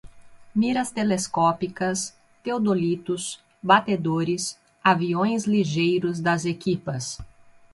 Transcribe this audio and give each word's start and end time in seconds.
Miras 0.55 0.89
telescópicas, 0.89 2.11
teodolitos, 2.43 3.39
batedores, 3.61 4.57
aviões 4.83 5.43
ligeiros 5.45 6.19
das 6.19 6.43
equipas 6.43 7.19